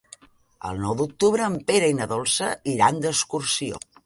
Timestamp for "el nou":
0.69-0.95